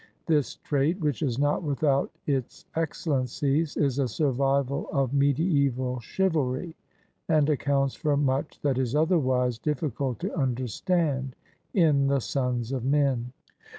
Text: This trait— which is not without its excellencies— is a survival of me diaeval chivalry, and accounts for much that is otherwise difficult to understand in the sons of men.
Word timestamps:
This 0.25 0.55
trait— 0.55 0.99
which 0.99 1.21
is 1.21 1.37
not 1.37 1.61
without 1.61 2.09
its 2.25 2.65
excellencies— 2.75 3.77
is 3.77 3.99
a 3.99 4.07
survival 4.07 4.87
of 4.91 5.13
me 5.13 5.31
diaeval 5.31 5.99
chivalry, 6.01 6.75
and 7.29 7.47
accounts 7.51 7.93
for 7.93 8.17
much 8.17 8.59
that 8.63 8.79
is 8.79 8.95
otherwise 8.95 9.59
difficult 9.59 10.17
to 10.21 10.35
understand 10.35 11.35
in 11.75 12.07
the 12.07 12.19
sons 12.19 12.71
of 12.71 12.83
men. 12.83 13.31